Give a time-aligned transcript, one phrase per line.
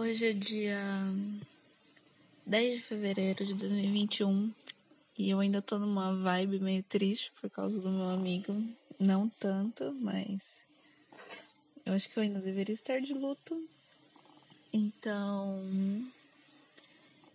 [0.00, 0.80] Hoje é dia
[2.46, 4.50] 10 de fevereiro de 2021
[5.18, 8.66] e eu ainda tô numa vibe meio triste por causa do meu amigo.
[8.98, 10.40] Não tanto, mas
[11.84, 13.62] eu acho que eu ainda deveria estar de luto.
[14.72, 15.62] Então,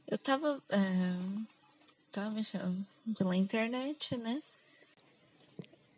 [0.08, 0.80] eu tava, é,
[2.12, 2.84] tava mexendo
[3.16, 4.42] pela internet, né?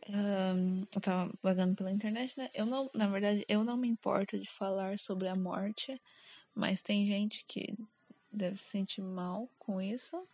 [0.09, 2.49] Um, eu tava vagando pela internet, né?
[2.53, 5.97] Eu não, na verdade, eu não me importo de falar sobre a morte,
[6.57, 7.77] mas tem gente que
[8.31, 10.27] deve se sentir mal com isso.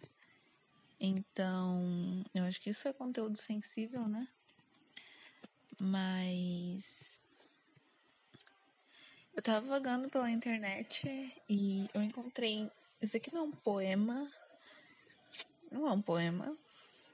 [0.97, 4.25] Então, eu acho que isso é conteúdo sensível, né?
[5.77, 7.21] Mas
[9.35, 11.05] eu tava vagando pela internet
[11.49, 12.71] e eu encontrei.
[13.01, 14.31] Isso aqui não é um poema.
[15.69, 16.57] Não é um poema.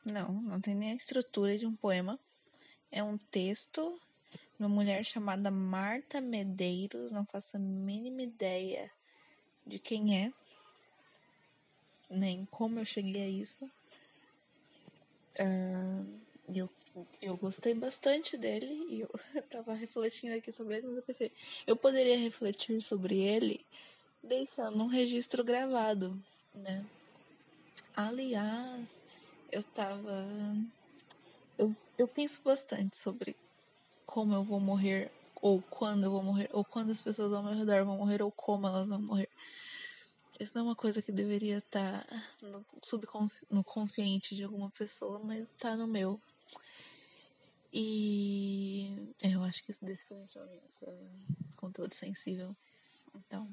[0.05, 2.19] Não, não tem nem a estrutura de um poema
[2.91, 3.99] é um texto
[4.31, 8.91] de uma mulher chamada Marta Medeiros, não faço a mínima ideia
[9.65, 10.33] de quem é,
[12.09, 13.65] nem como eu cheguei a isso.
[15.39, 16.19] Uh,
[16.53, 16.69] eu,
[17.21, 19.09] eu gostei bastante dele e eu
[19.49, 21.31] tava refletindo aqui sobre ele, mas eu pensei,
[21.67, 23.65] eu poderia refletir sobre ele
[24.23, 26.21] deixando um registro gravado,
[26.53, 26.85] né?
[27.95, 28.87] Aliás,
[29.51, 30.27] eu tava
[31.59, 33.35] eu, eu penso bastante sobre
[34.05, 37.53] como eu vou morrer, ou quando eu vou morrer, ou quando as pessoas ao meu
[37.53, 39.29] redor vão morrer, ou como elas vão morrer.
[40.39, 44.69] Isso não é uma coisa que deveria estar tá no, subconsci no consciente de alguma
[44.71, 46.19] pessoa, mas está no meu.
[47.73, 50.97] E é, eu acho que isso definitivamente é
[51.55, 52.55] conteúdo sensível.
[53.15, 53.47] Então,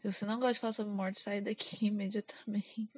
[0.00, 2.88] se você não gosta de falar sobre morte, sai daqui imediatamente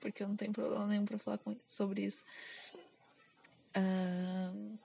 [0.00, 2.22] porque eu não tenho problema nenhum pra falar com, sobre isso.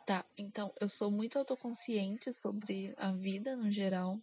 [0.06, 4.20] Tá, então eu sou muito autoconsciente sobre a vida no geral.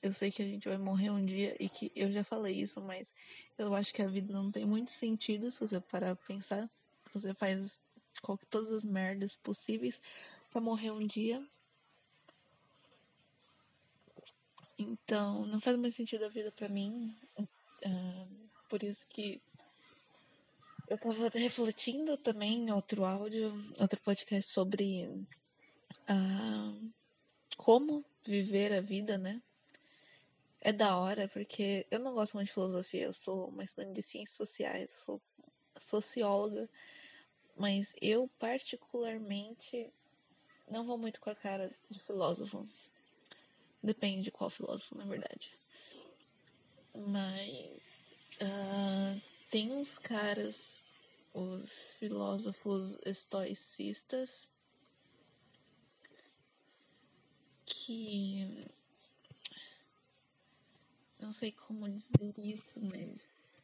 [0.00, 2.80] Eu sei que a gente vai morrer um dia e que eu já falei isso,
[2.80, 3.12] mas
[3.58, 6.70] eu acho que a vida não tem muito sentido se você parar pra pensar.
[7.12, 7.80] Você faz
[8.48, 10.00] todas as merdas possíveis
[10.52, 11.44] para morrer um dia.
[14.78, 17.16] Então, não faz mais sentido a vida para mim.
[17.38, 19.40] Uh, por isso que
[20.88, 25.06] eu tava refletindo também em outro áudio, outro podcast sobre
[26.08, 26.92] uh,
[27.56, 29.42] como viver a vida, né?
[30.60, 34.02] É da hora, porque eu não gosto muito de filosofia, eu sou uma estudante de
[34.02, 35.20] ciências sociais, sou
[35.78, 36.68] socióloga,
[37.56, 39.92] mas eu particularmente
[40.68, 42.66] não vou muito com a cara de filósofo.
[43.82, 45.50] Depende de qual filósofo, na verdade.
[46.94, 47.80] Mas
[48.40, 49.20] uh,
[49.50, 50.75] tem uns caras
[51.36, 54.50] os filósofos estoicistas
[57.66, 58.66] que
[61.20, 63.62] não sei como dizer isso, mas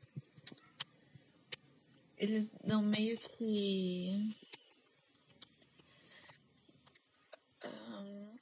[2.19, 4.37] eles dão meio que
[7.65, 8.39] um,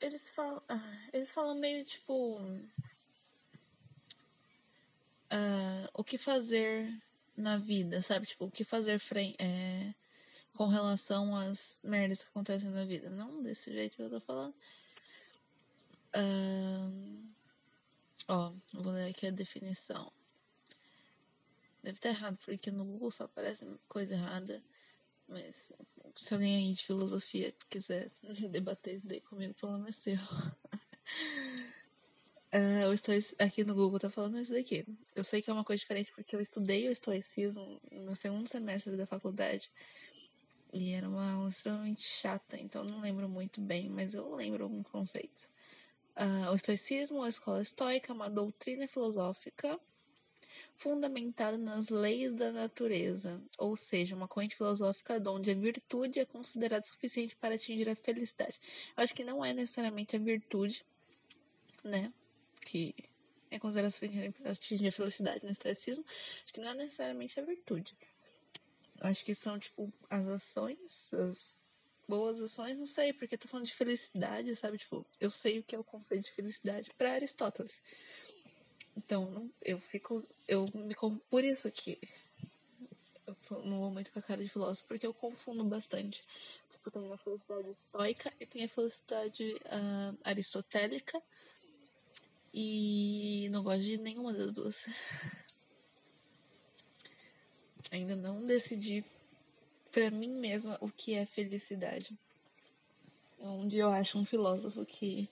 [0.00, 2.40] eles falam ah, eles falam meio tipo
[5.34, 6.88] uh, o que fazer
[7.36, 8.26] na vida, sabe?
[8.26, 9.00] Tipo, o que fazer
[9.38, 9.92] é,
[10.54, 13.10] com relação às merdas que acontecem na vida.
[13.10, 14.54] Não desse jeito que eu tô falando.
[16.14, 17.28] Uh,
[18.28, 20.12] ó, vou ler aqui a definição.
[21.82, 24.62] Deve estar errado, porque no Google só aparece coisa errada.
[25.26, 25.72] Mas
[26.16, 28.10] se alguém aí de filosofia quiser
[28.50, 30.18] debater isso daí comigo, pelo menos é seu.
[32.54, 34.86] Uh, eu estou aqui no Google tá falando isso daqui.
[35.12, 38.96] Eu sei que é uma coisa diferente porque eu estudei o estoicismo no segundo semestre
[38.96, 39.68] da faculdade.
[40.72, 44.86] E era uma aula extremamente chata, então não lembro muito bem, mas eu lembro alguns
[44.86, 45.48] conceitos.
[46.16, 49.76] Uh, o estoicismo, a escola estoica, é uma doutrina filosófica
[50.76, 56.86] fundamentada nas leis da natureza, ou seja, uma corrente filosófica onde a virtude é considerada
[56.86, 58.60] suficiente para atingir a felicidade.
[58.96, 60.84] Eu acho que não é necessariamente a virtude,
[61.82, 62.12] né?
[62.64, 62.94] Que
[63.50, 63.94] é considerado
[64.44, 66.04] atingir a felicidade no estoicismo,
[66.42, 67.94] acho que não é necessariamente a virtude.
[69.00, 71.60] Acho que são, tipo, as ações, as
[72.08, 74.78] boas ações, não sei, porque tô falando de felicidade, sabe?
[74.78, 77.82] Tipo, eu sei o que é o conceito de felicidade para Aristóteles.
[78.96, 80.26] Então, eu fico.
[80.46, 80.94] Eu me.
[81.28, 81.98] Por isso que
[83.26, 86.22] eu tô, não vou muito com a cara de filósofo, porque eu confundo bastante.
[86.70, 91.20] Tipo, tem a felicidade estoica e tem a felicidade uh, aristotélica
[92.56, 94.76] e não gosto de nenhuma das duas.
[97.90, 99.04] Ainda não decidi
[99.90, 102.16] para mim mesma o que é felicidade.
[103.40, 105.28] Onde eu acho um filósofo que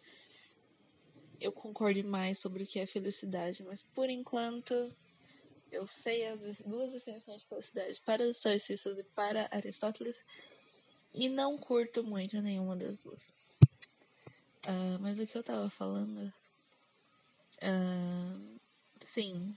[1.41, 4.93] eu concorde mais sobre o que é felicidade, mas por enquanto
[5.71, 10.17] eu sei as duas definições de felicidade para os estoicistas e para Aristóteles
[11.15, 13.23] e não curto muito nenhuma das duas.
[14.67, 16.33] Uh, mas o que eu tava falando.
[19.01, 19.55] Sim,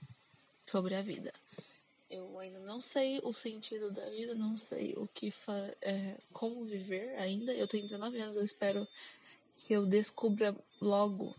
[0.67, 1.31] sobre a vida.
[2.09, 5.33] Eu ainda não sei o sentido da vida, não sei o que
[5.81, 7.53] é, como viver ainda.
[7.53, 8.87] Eu tenho 19 anos, eu espero
[9.57, 11.35] que eu descubra logo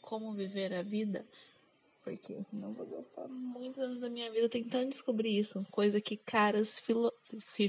[0.00, 1.26] como viver a vida,
[2.04, 6.78] porque senão vou gastar muitos anos da minha vida tentando descobrir isso, coisa que caras
[6.80, 7.10] filó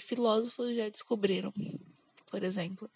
[0.02, 1.54] filósofos já descobriram,
[2.30, 2.90] por exemplo.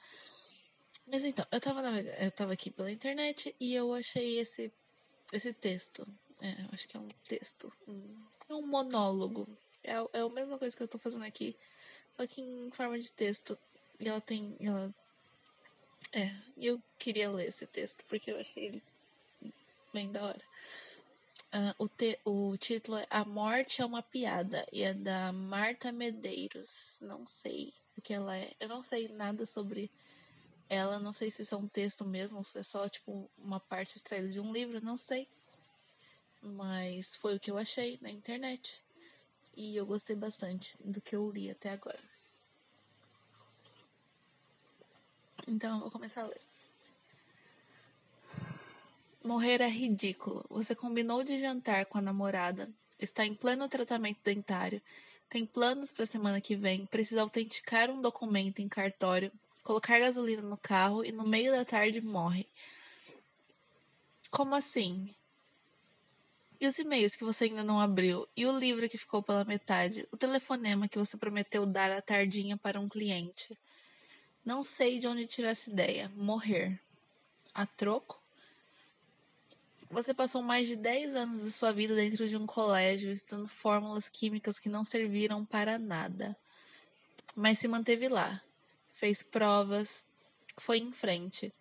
[1.06, 4.72] Mas então, eu tava, eu tava aqui pela internet e eu achei esse,
[5.32, 6.08] esse texto.
[6.42, 7.72] É, acho que é um texto.
[8.50, 9.48] É um monólogo.
[9.84, 11.56] É, é a mesma coisa que eu tô fazendo aqui,
[12.16, 13.58] só que em forma de texto.
[14.00, 14.56] E ela tem.
[14.60, 14.94] Ela,
[16.14, 18.84] é, eu queria ler esse texto porque eu achei ele
[19.94, 20.42] bem da hora.
[21.48, 25.92] Uh, o, te, o título é A Morte é uma Piada e é da Marta
[25.92, 26.98] Medeiros.
[27.02, 28.54] Não sei o que ela é.
[28.60, 29.90] Eu não sei nada sobre
[30.70, 33.98] ela, não sei se isso é um texto mesmo, se é só tipo uma parte
[33.98, 35.28] extraída de um livro, não sei.
[36.42, 38.82] Mas foi o que eu achei na internet.
[39.56, 42.00] E eu gostei bastante do que eu li até agora.
[45.48, 46.42] Então eu vou começar a ler.
[49.24, 50.46] Morrer é ridículo.
[50.50, 54.82] Você combinou de jantar com a namorada, está em pleno tratamento dentário,
[55.30, 59.32] tem planos para a semana que vem, precisa autenticar um documento em cartório,
[59.68, 62.48] colocar gasolina no carro e no meio da tarde morre.
[64.32, 65.14] Como assim?
[66.58, 68.26] E os e-mails que você ainda não abriu?
[68.36, 70.08] E o livro que ficou pela metade?
[70.10, 73.58] O telefonema que você prometeu dar à tardinha para um cliente?
[74.46, 76.10] Não sei de onde tirar essa ideia.
[76.16, 76.80] Morrer.
[77.54, 78.18] A troco?
[79.92, 84.08] Você passou mais de 10 anos da sua vida dentro de um colégio, estudando fórmulas
[84.08, 86.38] químicas que não serviram para nada.
[87.36, 88.42] Mas se manteve lá
[89.00, 90.06] fez provas,
[90.58, 91.54] foi em frente.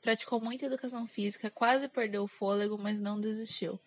[0.00, 3.78] Praticou muita educação física, quase perdeu o fôlego, mas não desistiu.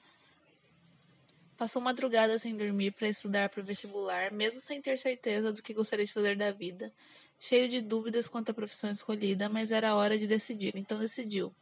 [1.57, 5.73] Passou madrugada sem dormir para estudar para o vestibular, mesmo sem ter certeza do que
[5.73, 6.91] gostaria de fazer da vida.
[7.39, 11.53] Cheio de dúvidas quanto à profissão escolhida, mas era hora de decidir, então decidiu.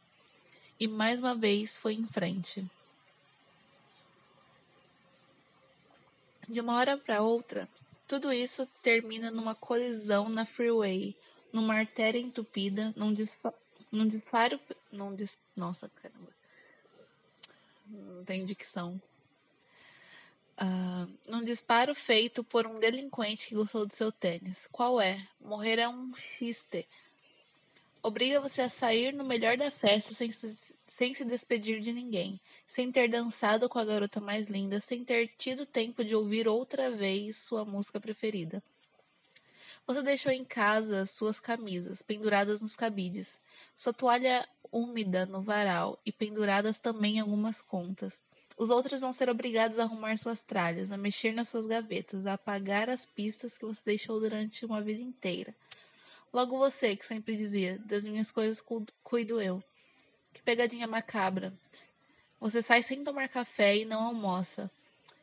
[0.78, 2.66] E mais uma vez foi em frente.
[6.48, 7.68] De uma hora para outra,
[8.08, 11.16] tudo isso termina numa colisão na freeway,
[11.52, 13.54] numa artéria entupida, num, disfa
[13.90, 14.60] num disparo.
[14.90, 16.30] Num dis Nossa, caramba.
[17.86, 19.00] Não tem dicção.
[20.60, 24.68] Uh, num disparo feito por um delinquente que gostou do seu tênis.
[24.70, 25.26] Qual é?
[25.40, 26.86] Morrer é um xiste.
[28.02, 30.56] Obriga você a sair no melhor da festa sem se,
[30.86, 35.28] sem se despedir de ninguém, sem ter dançado com a garota mais linda, sem ter
[35.38, 38.62] tido tempo de ouvir outra vez sua música preferida.
[39.90, 43.40] Você deixou em casa suas camisas penduradas nos cabides,
[43.74, 48.22] sua toalha úmida no varal e penduradas também algumas contas.
[48.56, 52.34] Os outros vão ser obrigados a arrumar suas tralhas, a mexer nas suas gavetas, a
[52.34, 55.52] apagar as pistas que você deixou durante uma vida inteira.
[56.32, 58.62] Logo você, que sempre dizia: Das minhas coisas
[59.02, 59.60] cuido eu.
[60.32, 61.52] Que pegadinha macabra.
[62.38, 64.70] Você sai sem tomar café e não almoça.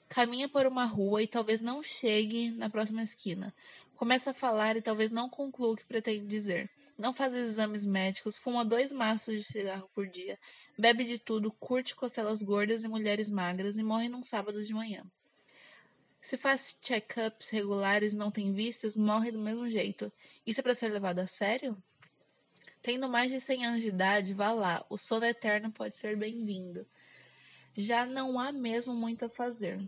[0.09, 3.53] Caminha por uma rua e talvez não chegue na próxima esquina.
[3.97, 6.69] Começa a falar e talvez não conclua o que pretende dizer.
[6.95, 10.37] Não faz exames médicos, fuma dois maços de cigarro por dia,
[10.77, 15.03] bebe de tudo, curte costelas gordas e mulheres magras e morre num sábado de manhã.
[16.21, 20.13] Se faz check-ups regulares não tem vícios, morre do mesmo jeito.
[20.45, 21.75] Isso é para ser levado a sério?
[22.83, 26.85] Tendo mais de 100 anos de idade, vá lá, o sono eterno pode ser bem-vindo.
[27.75, 29.79] Já não há mesmo muito a fazer.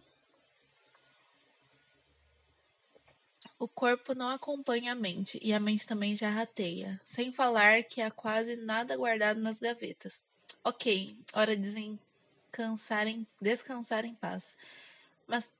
[3.59, 8.01] O corpo não acompanha a mente e a mente também já rateia, sem falar que
[8.01, 10.23] há quase nada guardado nas gavetas.
[10.63, 11.97] Ok, hora de
[12.47, 14.55] descansar em, descansar em paz.
[15.27, 15.51] Mas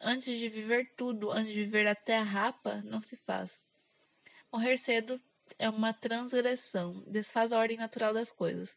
[0.00, 3.60] antes de viver tudo, antes de viver até a rapa, não se faz.
[4.52, 5.20] Morrer cedo
[5.58, 8.70] é uma transgressão, desfaz a ordem natural das coisas.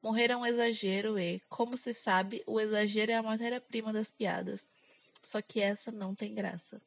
[0.00, 4.64] Morrer é um exagero e, como se sabe, o exagero é a matéria-prima das piadas.
[5.24, 6.80] Só que essa não tem graça.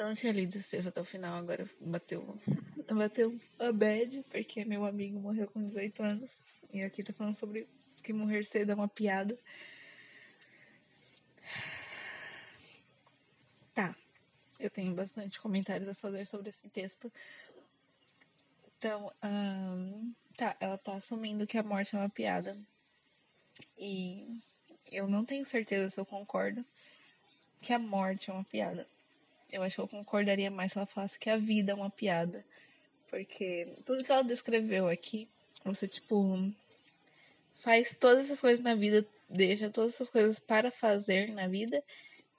[0.00, 2.38] Eu não tinha lido esse até o final, agora bateu,
[2.88, 6.30] bateu a bad, porque meu amigo morreu com 18 anos.
[6.72, 7.68] E aqui tá falando sobre
[8.02, 9.38] que morrer cedo é uma piada.
[13.74, 13.94] Tá.
[14.58, 17.12] Eu tenho bastante comentários a fazer sobre esse texto.
[18.78, 19.12] Então,
[20.34, 22.56] Tá, ela tá assumindo que a morte é uma piada.
[23.76, 24.40] E
[24.90, 26.64] eu não tenho certeza se eu concordo
[27.60, 28.88] que a morte é uma piada.
[29.50, 32.44] Eu acho que eu concordaria mais se ela falasse que a vida é uma piada.
[33.08, 35.28] Porque tudo que ela descreveu aqui,
[35.64, 36.52] você, tipo,
[37.56, 41.82] faz todas essas coisas na vida, deixa todas essas coisas para fazer na vida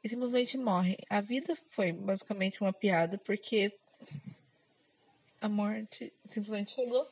[0.03, 0.97] e simplesmente morre.
[1.09, 3.71] A vida foi basicamente uma piada, porque
[5.41, 7.07] a morte simplesmente chegou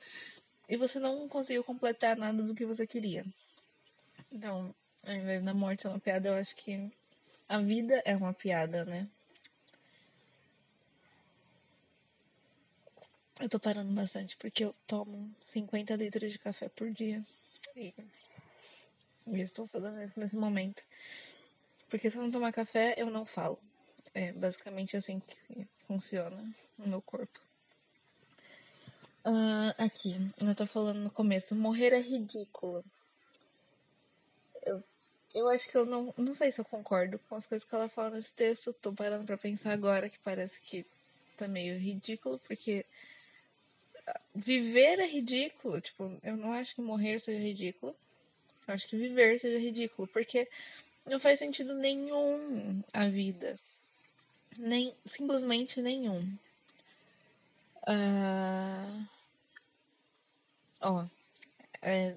[0.68, 3.26] e você não conseguiu completar nada do que você queria.
[4.32, 6.92] Então, ao invés da morte ser uma piada, eu acho que
[7.48, 9.08] a vida é uma piada, né?
[13.40, 17.26] Eu tô parando bastante porque eu tomo 50 litros de café por dia.
[17.76, 17.94] E
[19.28, 20.84] eu estou fazendo isso nesse momento.
[21.90, 23.58] Porque se eu não tomar café, eu não falo.
[24.14, 26.44] É basicamente assim que funciona
[26.78, 27.40] no meu corpo.
[29.26, 32.84] Uh, aqui, eu tô falando no começo, morrer é ridículo.
[34.64, 34.84] Eu,
[35.34, 36.14] eu acho que eu não.
[36.18, 38.74] Não sei se eu concordo com as coisas que ela fala nesse texto.
[38.74, 40.86] Tô parando pra pensar agora que parece que
[41.38, 42.86] tá meio ridículo, porque
[44.40, 45.82] viver é ridículo.
[45.82, 47.96] Tipo, eu não acho que morrer seja ridículo.
[48.68, 50.48] Eu acho que viver seja ridículo, porque
[51.06, 53.60] não faz sentido nenhum a vida.
[54.58, 56.22] Nem, simplesmente nenhum.
[57.88, 59.08] Uh...
[60.82, 61.06] Ó,
[61.82, 62.16] é,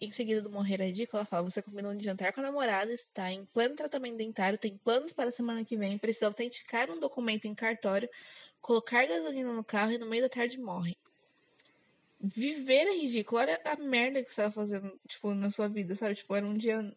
[0.00, 2.92] em seguida do morrer é ridículo, ela fala: você combinou de jantar com a namorada,
[2.92, 7.00] está em pleno tratamento dentário, tem planos para a semana que vem, precisa autenticar um
[7.00, 8.08] documento em cartório,
[8.60, 10.96] colocar gasolina no carro e no meio da tarde morre.
[12.22, 13.40] Viver é ridículo.
[13.40, 16.14] Olha a merda que você estava fazendo, tipo, na sua vida, sabe?
[16.14, 16.94] Tipo, era um dia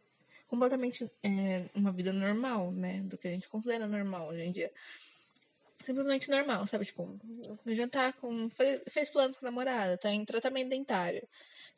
[0.48, 3.02] completamente é, uma vida normal, né?
[3.02, 4.72] Do que a gente considera normal hoje em dia
[5.86, 6.86] simplesmente normal, sabe?
[6.86, 7.18] Tipo,
[7.68, 8.50] jantar com.
[8.90, 11.28] Fez planos com a namorada, tá em tratamento dentário.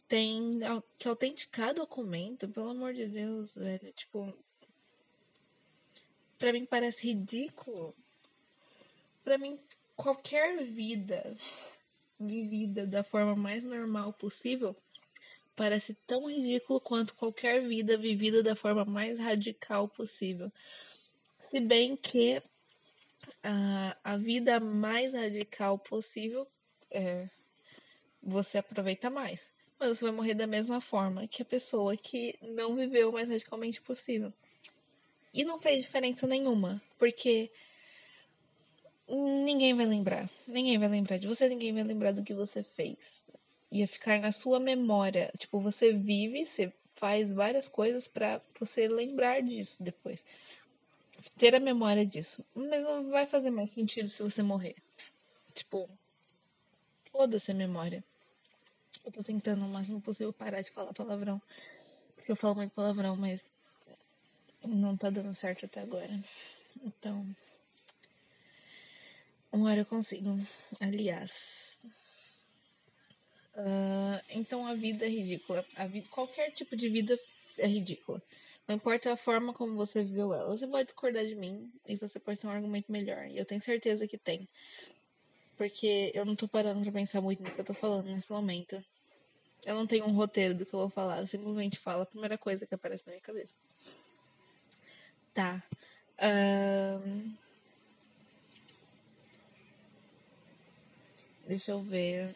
[0.08, 0.60] Tem
[0.98, 3.92] que autenticar documento, pelo amor de Deus, velho.
[3.94, 4.34] Tipo.
[6.40, 7.94] Pra mim parece ridículo.
[9.24, 9.60] Pra mim,
[9.96, 11.36] qualquer vida
[12.20, 14.76] vivida da forma mais normal possível
[15.58, 20.52] parece tão ridículo quanto qualquer vida vivida da forma mais radical possível.
[21.40, 22.42] Se bem que
[23.44, 26.48] a, a vida mais radical possível,
[26.92, 27.28] é,
[28.22, 29.42] você aproveita mais.
[29.80, 33.28] Mas você vai morrer da mesma forma que a pessoa que não viveu o mais
[33.28, 34.32] radicalmente possível.
[35.34, 37.52] E não fez diferença nenhuma, porque
[39.08, 40.30] ninguém vai lembrar.
[40.48, 42.98] Ninguém vai lembrar de você, ninguém vai lembrar do que você fez.
[43.72, 45.32] Ia ficar na sua memória.
[45.38, 50.24] Tipo, você vive, você faz várias coisas para você lembrar disso depois
[51.38, 52.44] ter a memória disso.
[52.54, 54.76] Mas não vai fazer mais sentido se você morrer.
[55.54, 55.90] Tipo,
[57.12, 58.04] foda-se a memória.
[59.04, 61.42] Eu tô tentando o máximo possível parar de falar palavrão.
[62.16, 63.42] Porque eu falo muito palavrão, mas
[64.64, 66.20] não tá dando certo até agora.
[66.84, 67.26] Então.
[69.52, 70.40] Uma hora eu consigo.
[70.80, 71.32] Aliás.
[73.56, 75.66] Uh, então a vida é ridícula.
[75.76, 77.18] A vida, qualquer tipo de vida
[77.58, 78.22] é ridícula.
[78.68, 80.56] Não importa a forma como você viveu ela.
[80.56, 83.26] Você pode discordar de mim e você pode ter um argumento melhor.
[83.28, 84.48] E eu tenho certeza que tem.
[85.58, 88.84] Porque eu não tô parando pra pensar muito no que eu tô falando nesse momento.
[89.66, 91.20] Eu não tenho um roteiro do que eu vou falar.
[91.22, 93.56] Eu simplesmente falo a primeira coisa que aparece na minha cabeça.
[95.34, 95.64] Tá.
[96.22, 97.47] Um...
[101.48, 102.36] Deixa eu ver.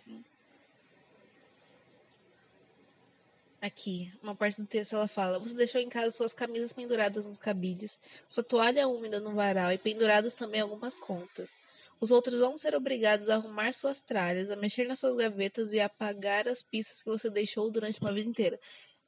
[3.62, 7.38] Aqui, uma parte do texto ela fala: Você deixou em casa suas camisas penduradas nos
[7.38, 8.00] cabides,
[8.30, 11.52] sua toalha úmida no varal e penduradas também algumas contas.
[12.00, 15.80] Os outros vão ser obrigados a arrumar suas tralhas, a mexer nas suas gavetas e
[15.80, 18.60] a apagar as pistas que você deixou durante uma vida inteira.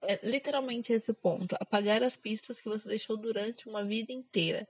[0.02, 4.68] É literalmente esse o ponto: apagar as pistas que você deixou durante uma vida inteira.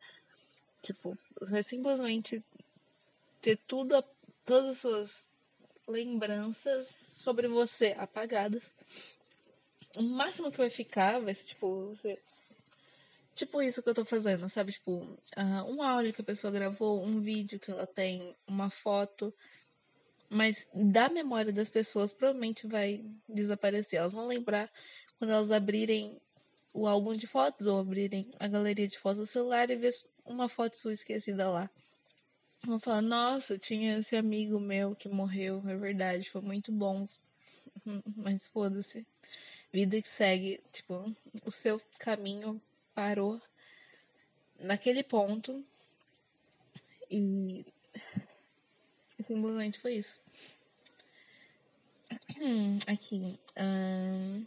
[0.84, 2.42] Tipo, você simplesmente
[3.42, 4.02] ter tudo,
[4.46, 5.24] todas as suas
[5.88, 8.64] lembranças sobre você apagadas
[9.96, 12.20] o máximo que vai ficar vai ser, tipo, você...
[13.36, 14.74] Tipo isso que eu tô fazendo, sabe?
[14.74, 19.34] Tipo, uh, um áudio que a pessoa gravou, um vídeo que ela tem, uma foto.
[20.30, 24.00] Mas da memória das pessoas provavelmente vai desaparecer.
[24.00, 24.72] Elas vão lembrar
[25.18, 26.22] quando elas abrirem
[26.74, 29.94] o álbum de fotos ou abrirem a galeria de fotos do celular e ver
[30.26, 31.70] uma foto sua esquecida lá.
[32.66, 37.08] Vão falar, nossa, tinha esse amigo meu que morreu, é verdade, foi muito bom.
[38.16, 39.06] Mas foda-se
[39.74, 42.62] vida que segue, tipo, o seu caminho
[42.94, 43.42] parou
[44.60, 45.66] naquele ponto
[47.10, 47.66] e,
[49.20, 50.20] simplesmente foi isso.
[52.86, 53.40] Aqui.
[53.58, 54.46] Hum...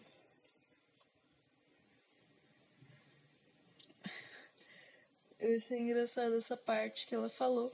[5.38, 7.72] Eu achei engraçado essa parte que ela falou.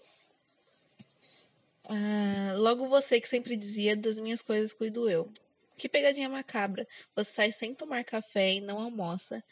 [1.89, 5.33] Ah, logo você que sempre dizia das minhas coisas cuido eu.
[5.77, 6.87] Que pegadinha macabra.
[7.15, 9.43] Você sai sem tomar café e não almoça.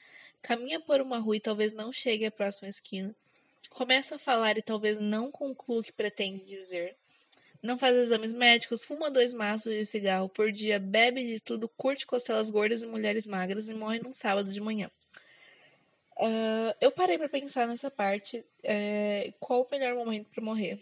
[0.42, 3.14] Caminha por uma rua e talvez não chegue à próxima esquina.
[3.70, 6.96] Começa a falar e talvez não conclua o que pretende dizer.
[7.62, 12.06] Não faz exames médicos, fuma dois maços de cigarro por dia, bebe de tudo, curte
[12.06, 14.90] costelas gordas e mulheres magras e morre num sábado de manhã.
[16.16, 18.44] Uh, eu parei para pensar nessa parte.
[18.62, 20.80] É, qual o melhor momento para morrer?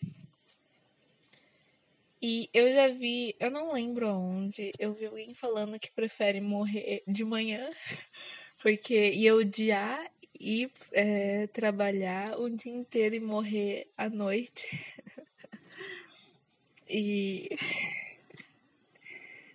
[2.21, 7.03] E eu já vi, eu não lembro onde, eu vi alguém falando que prefere morrer
[7.07, 7.71] de manhã,
[8.61, 14.67] porque ia odiar ir é, trabalhar o dia inteiro e morrer à noite.
[16.89, 17.49] e.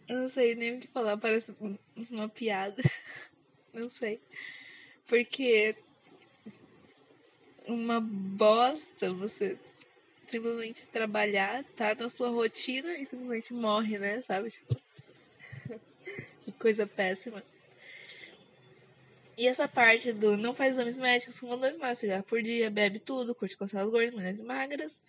[0.06, 1.56] Eu não sei nem o que falar, parece
[2.12, 2.84] uma piada.
[3.74, 4.20] Não sei.
[5.08, 5.76] Porque
[7.66, 9.58] uma bosta você
[10.34, 14.22] simplesmente trabalhar, tá na sua rotina e simplesmente morre, né?
[14.24, 14.50] Sabe?
[14.50, 14.76] Tipo,
[16.44, 17.44] que coisa péssima.
[19.38, 23.00] E essa parte do não faz exames médicos, fuma dois maços cigarro por dia, bebe
[23.00, 25.00] tudo, curte costelas gordas, mulheres magras.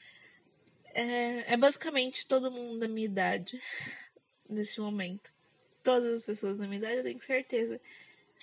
[0.92, 3.60] É, é basicamente todo mundo da minha idade
[4.48, 5.32] nesse momento.
[5.82, 7.80] Todas as pessoas da minha idade, eu tenho certeza.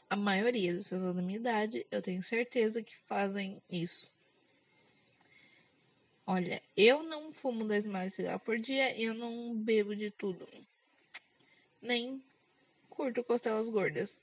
[0.10, 4.11] A maioria das pessoas da minha idade, eu tenho certeza que fazem isso.
[6.34, 10.10] Olha, eu não fumo dois maços de cigarro por dia e eu não bebo de
[10.12, 10.48] tudo.
[11.82, 12.24] Nem
[12.90, 14.16] curto costelas gordas.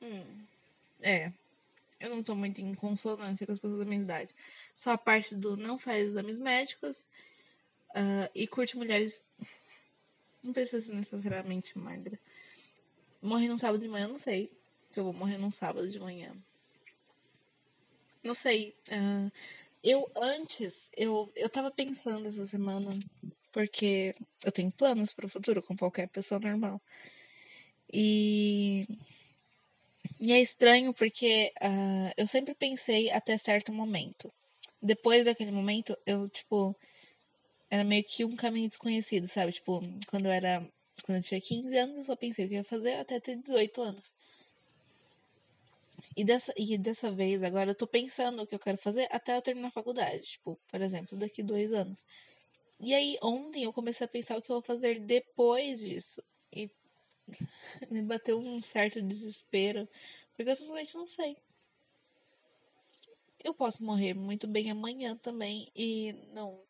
[0.00, 0.46] Hum,
[1.02, 1.30] é.
[2.00, 4.30] Eu não tô muito em consonância com as pessoas da minha idade.
[4.76, 6.96] Só a parte do não faz exames médicos
[7.90, 9.22] uh, e curte mulheres.
[10.42, 12.18] Não precisa ser necessariamente magra.
[13.20, 14.50] Morrer num sábado de manhã, não sei.
[14.90, 16.34] Se eu vou morrer num sábado de manhã.
[18.22, 18.74] Não sei.
[18.88, 19.30] Uh,
[19.82, 22.98] eu antes, eu, eu tava pensando essa semana,
[23.52, 24.14] porque
[24.44, 26.80] eu tenho planos para o futuro, com qualquer pessoa normal.
[27.92, 28.86] E,
[30.20, 34.32] e é estranho porque uh, eu sempre pensei até certo momento.
[34.80, 36.76] Depois daquele momento, eu, tipo,
[37.70, 39.52] era meio que um caminho desconhecido, sabe?
[39.52, 40.66] Tipo, quando eu era.
[41.04, 43.80] Quando eu tinha 15 anos, eu só pensei o que ia fazer até ter 18
[43.80, 44.12] anos.
[46.18, 49.36] E dessa, e dessa vez, agora eu tô pensando o que eu quero fazer até
[49.36, 50.22] eu terminar a faculdade.
[50.22, 52.04] Tipo, por exemplo, daqui dois anos.
[52.80, 56.20] E aí, ontem eu comecei a pensar o que eu vou fazer depois disso.
[56.52, 56.68] E
[57.88, 59.88] me bateu um certo desespero.
[60.34, 61.36] Porque eu simplesmente não sei.
[63.38, 66.60] Eu posso morrer muito bem amanhã também e não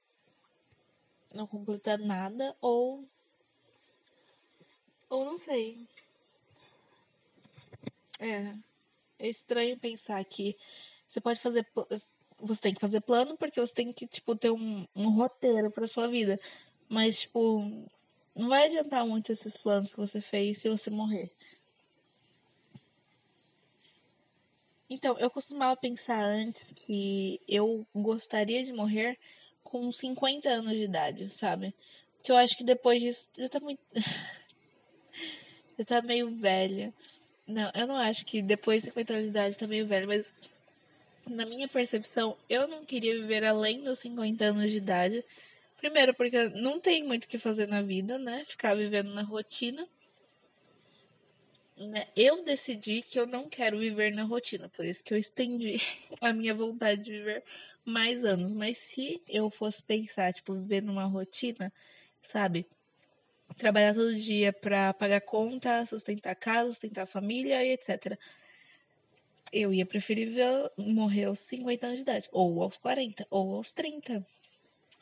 [1.33, 3.09] não completar nada ou
[5.09, 5.89] ou não sei.
[8.21, 8.55] É,
[9.19, 10.57] é estranho pensar que
[11.07, 11.67] você pode fazer.
[12.41, 15.87] Você tem que fazer plano porque você tem que, tipo, ter um, um roteiro pra
[15.87, 16.39] sua vida.
[16.89, 17.89] Mas, tipo,
[18.35, 21.33] não vai adiantar muito esses planos que você fez se você morrer.
[24.91, 29.19] Então, eu costumava pensar antes que eu gostaria de morrer
[29.63, 31.75] com 50 anos de idade, sabe?
[32.17, 33.83] Porque eu acho que depois disso já tá muito.
[35.79, 36.95] já tá meio velha.
[37.49, 40.31] Não, eu não acho que depois de 50 anos de idade tá meio velho, mas
[41.27, 45.25] na minha percepção, eu não queria viver além dos 50 anos de idade.
[45.79, 48.45] Primeiro, porque não tem muito o que fazer na vida, né?
[48.47, 49.89] Ficar vivendo na rotina.
[51.75, 52.09] Né?
[52.15, 55.81] Eu decidi que eu não quero viver na rotina, por isso que eu estendi
[56.21, 57.43] a minha vontade de viver
[57.83, 58.53] mais anos.
[58.53, 61.73] Mas se eu fosse pensar, tipo, viver numa rotina,
[62.23, 62.67] sabe?
[63.59, 68.19] Trabalhar todo dia para pagar conta, sustentar a casa, sustentar a família e etc.
[69.53, 70.31] Eu ia preferir
[70.77, 74.27] morrer aos 50 anos de idade, ou aos 40, ou aos 30,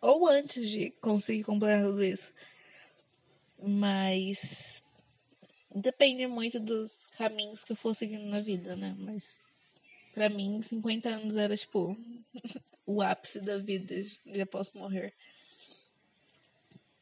[0.00, 2.32] ou antes de conseguir completar tudo isso.
[3.62, 4.38] Mas
[5.74, 8.94] depende muito dos caminhos que eu for seguindo na vida, né?
[8.98, 9.22] Mas
[10.14, 11.96] para mim, 50 anos era tipo
[12.86, 13.94] o ápice da vida,
[14.26, 15.12] já posso morrer.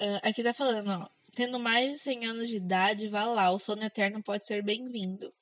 [0.01, 3.59] Uh, aqui tá falando, ó, Tendo mais de 100 anos de idade, vá lá, o
[3.59, 5.33] sono eterno pode ser bem-vindo.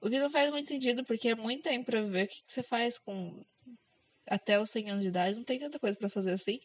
[0.00, 2.62] O que não faz muito sentido, porque é muito tempo pra ver o que, você
[2.62, 3.44] faz com
[4.26, 6.60] até os 100 anos de idade, não tem tanta coisa para fazer assim.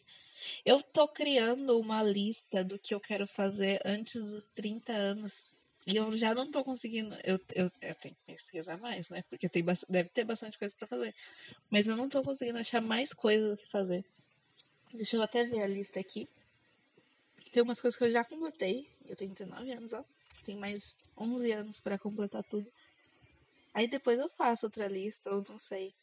[0.64, 5.44] Eu tô criando uma lista do que eu quero fazer antes dos 30 anos.
[5.86, 7.16] E eu já não tô conseguindo.
[7.24, 9.22] Eu, eu, eu tenho que pesquisar mais, né?
[9.30, 11.14] Porque tem, deve ter bastante coisa para fazer.
[11.70, 14.04] Mas eu não tô conseguindo achar mais coisas o que fazer.
[14.92, 16.28] Deixa eu até ver a lista aqui.
[17.52, 20.04] Tem umas coisas que eu já completei Eu tenho 19 anos, ó.
[20.44, 22.70] Tem mais 11 anos para completar tudo.
[23.74, 25.94] Aí depois eu faço outra lista, eu não sei.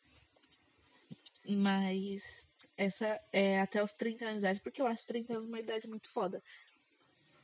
[1.48, 2.24] Mas
[2.78, 5.88] essa é até os 30 anos de idade, porque eu acho 30 anos uma idade
[5.88, 6.42] muito foda.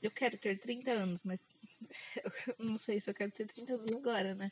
[0.01, 1.39] Eu quero ter 30 anos, mas
[2.57, 4.51] eu não sei se eu quero ter 30 anos agora, né?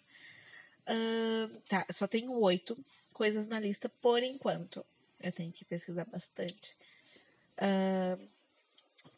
[0.88, 2.78] Uh, tá, só tenho oito
[3.14, 4.86] coisas na lista por enquanto.
[5.20, 6.76] Eu tenho que pesquisar bastante.
[7.58, 8.30] Uh,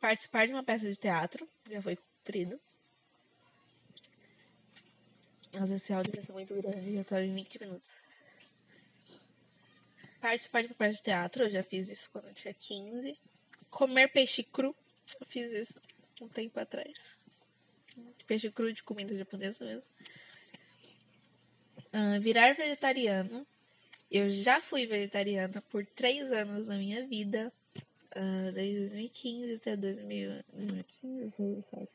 [0.02, 2.60] participar de uma peça de teatro, já foi cumprido.
[5.54, 7.92] Mas esse áudio vai ser muito grande, já tô em 20 minutos.
[10.20, 13.18] Participar de uma peça de teatro, eu já fiz isso quando eu tinha 15.
[13.70, 14.76] Comer peixe cru,
[15.20, 15.80] eu fiz isso
[16.20, 16.98] um tempo atrás.
[18.26, 19.84] Peixe cru de comida japonesa mesmo.
[21.94, 23.46] Uh, virar vegetariano.
[24.10, 27.52] Eu já fui vegetariana por três anos na minha vida.
[28.16, 31.92] Uh, desde 2015 até 2000, 2015, 2017.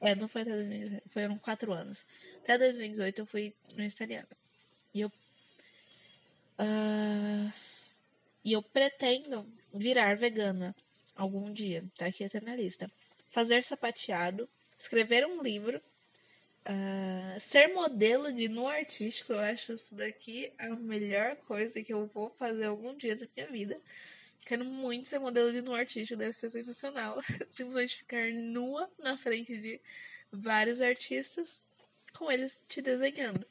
[0.00, 2.04] É, não foi até 2017, foram quatro anos.
[2.42, 4.28] Até 2018 eu fui vegetariana.
[4.92, 5.08] E eu.
[6.58, 7.52] Uh,
[8.44, 10.74] e eu pretendo virar vegana
[11.16, 11.84] algum dia.
[11.96, 12.90] Tá aqui até na lista
[13.32, 19.32] fazer sapateado, escrever um livro, uh, ser modelo de nu artístico.
[19.32, 23.48] Eu acho isso daqui a melhor coisa que eu vou fazer algum dia da minha
[23.48, 23.80] vida.
[24.44, 27.22] Quero muito ser modelo de nu artístico, deve ser sensacional.
[27.50, 29.80] Simplesmente ficar nua na frente de
[30.30, 31.62] vários artistas,
[32.12, 33.46] com eles te desenhando.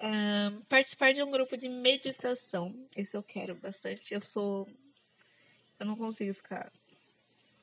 [0.00, 2.74] Uh, participar de um grupo de meditação.
[2.96, 4.12] Esse eu quero bastante.
[4.12, 4.68] Eu sou.
[5.78, 6.72] Eu não consigo ficar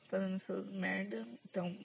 [0.08, 1.28] fazendo essas merda.
[1.44, 1.78] Então,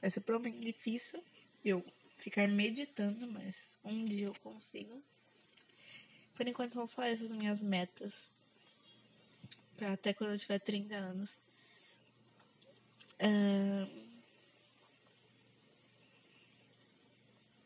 [0.00, 1.22] vai ser provavelmente difícil
[1.62, 1.84] eu
[2.16, 5.02] ficar meditando, mas um dia eu consigo.
[6.34, 8.12] Por enquanto são só essas minhas metas.
[9.76, 11.30] Pra até quando eu tiver 30 anos.
[13.20, 14.02] Uh...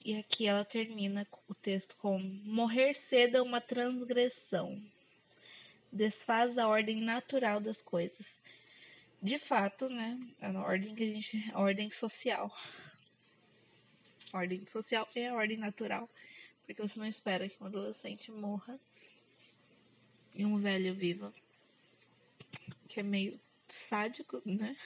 [0.05, 4.81] E aqui ela termina o texto com: Morrer cedo é uma transgressão.
[5.91, 8.39] Desfaz a ordem natural das coisas
[9.27, 12.55] de fato, né, a ordem que a gente, a ordem social.
[14.33, 16.09] A ordem social é a ordem natural,
[16.67, 18.79] porque você não espera que um adolescente morra
[20.35, 21.33] e um velho viva,
[22.89, 24.77] que é meio sádico, né?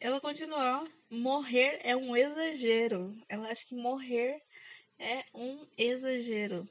[0.00, 3.16] Ela continua, morrer é um exagero.
[3.28, 4.42] Ela acha que morrer
[4.98, 6.68] é um exagero.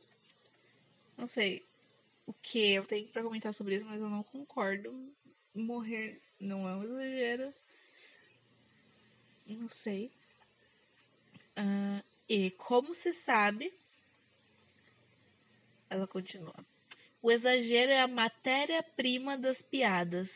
[1.17, 1.65] Não sei,
[2.25, 5.13] o que eu tenho para comentar sobre isso, mas eu não concordo.
[5.53, 7.53] Morrer não é um exagero.
[9.45, 10.12] Não sei.
[11.57, 13.73] Uh, e como se sabe,
[15.89, 16.55] ela continua.
[17.21, 20.29] O exagero é a matéria-prima das piadas.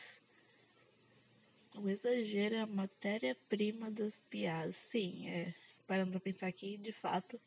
[1.74, 4.76] O exagero é a matéria-prima das piadas.
[4.90, 5.54] Sim, é.
[5.86, 7.40] Parando pra pensar aqui, de fato,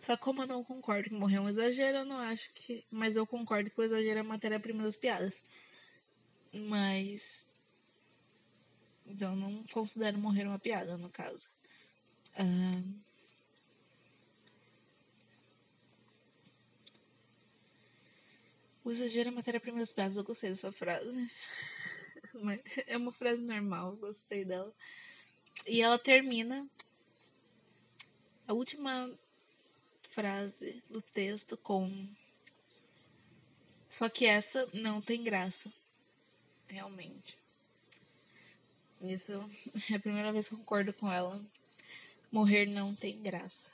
[0.00, 2.84] só como eu não concordo que morrer é um exagero, eu não acho que.
[2.90, 5.34] Mas eu concordo que o exagero é a matéria-prima das piadas.
[6.52, 7.46] Mas.
[9.06, 11.48] Então não considero morrer uma piada, no caso.
[12.40, 13.00] Uh...
[18.82, 20.16] O exagero é matéria-prima das piadas.
[20.16, 21.30] Eu gostei dessa frase.
[22.86, 24.72] É uma frase normal, gostei dela.
[25.66, 26.64] E ela termina.
[28.46, 29.12] A última
[30.10, 32.08] frase do texto com.
[33.88, 35.72] Só que essa não tem graça.
[36.68, 37.36] Realmente.
[39.00, 39.32] Isso
[39.90, 41.44] é a primeira vez que concordo com ela.
[42.30, 43.68] Morrer não tem graça.